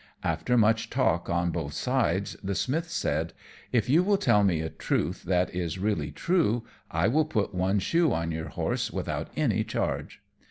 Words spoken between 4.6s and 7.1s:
a truth that is really true, I